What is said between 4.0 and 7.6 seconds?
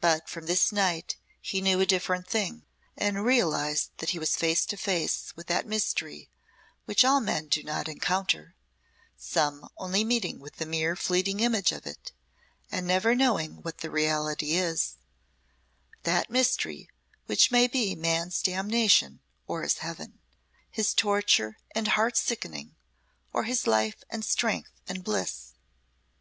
he was face to face with that mystery which all men